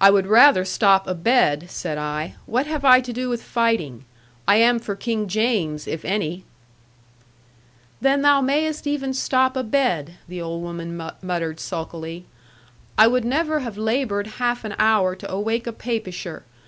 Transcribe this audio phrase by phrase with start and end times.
[0.00, 4.04] 'I would rather stop a bed,' said I; 'what have I to do with fighting?
[4.48, 6.44] I am for King James, if any.'
[8.00, 12.26] 'Then thou mayest even stop a bed,' the old woman muttered sulkily.
[12.98, 16.42] 'A would never have laboured half an hour to awake a Papisher.